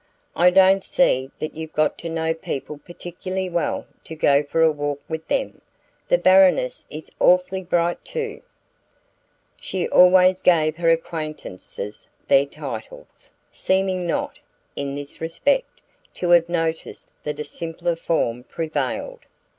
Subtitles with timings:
[0.35, 4.71] "I don't see that you've got to know people particularly well to go for a
[4.71, 5.61] walk with them.
[6.07, 8.41] The Baroness is awfully bright too."
[9.57, 14.39] She always gave her acquaintances their titles, seeming not,
[14.75, 15.79] in this respect,
[16.15, 19.19] to have noticed that a simpler form prevailed.